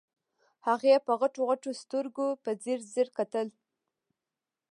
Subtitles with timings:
[0.67, 3.47] هغې په غټو غټو سترګو په ځير ځير کتل.